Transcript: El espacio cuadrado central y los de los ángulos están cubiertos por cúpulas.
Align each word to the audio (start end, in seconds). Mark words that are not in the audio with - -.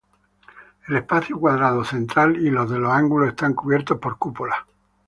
El 0.87 0.95
espacio 0.97 1.39
cuadrado 1.39 1.83
central 1.85 2.35
y 2.37 2.49
los 2.49 2.67
de 2.71 2.79
los 2.79 2.91
ángulos 2.91 3.29
están 3.29 3.53
cubiertos 3.53 3.99
por 3.99 4.17
cúpulas. 4.17 4.57